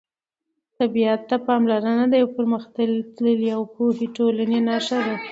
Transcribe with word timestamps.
طبیعت 0.77 1.21
ته 1.29 1.35
پاملرنه 1.47 2.05
د 2.09 2.13
یوې 2.21 2.33
پرمختللې 2.37 3.49
او 3.57 3.61
پوهې 3.73 4.07
ټولنې 4.17 4.59
نښه 4.67 4.99
ده. 5.05 5.15